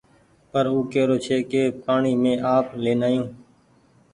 پر 0.51 0.65
او 0.71 0.77
ڪيرو 0.91 1.15
ڇي 1.25 1.37
ڪي 1.51 1.63
پآڻيٚ 1.83 2.21
مينٚ 2.23 2.43
آپ 2.55 2.65
لين 2.83 2.99
آيون 3.07 3.25